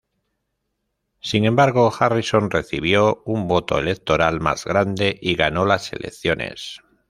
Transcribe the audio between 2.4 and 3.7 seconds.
recibió un